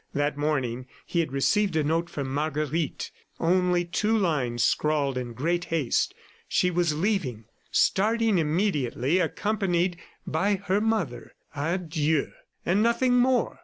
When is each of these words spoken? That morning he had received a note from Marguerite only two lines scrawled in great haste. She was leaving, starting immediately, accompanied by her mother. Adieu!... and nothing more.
That 0.15 0.35
morning 0.35 0.87
he 1.05 1.19
had 1.19 1.31
received 1.31 1.75
a 1.75 1.83
note 1.83 2.09
from 2.09 2.33
Marguerite 2.33 3.11
only 3.39 3.85
two 3.85 4.17
lines 4.17 4.63
scrawled 4.63 5.15
in 5.15 5.33
great 5.33 5.65
haste. 5.65 6.15
She 6.47 6.71
was 6.71 6.95
leaving, 6.97 7.45
starting 7.69 8.39
immediately, 8.39 9.19
accompanied 9.19 9.97
by 10.25 10.55
her 10.65 10.81
mother. 10.81 11.33
Adieu!... 11.55 12.31
and 12.65 12.81
nothing 12.81 13.13
more. 13.17 13.59